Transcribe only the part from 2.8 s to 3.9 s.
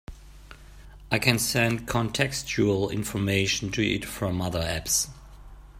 information to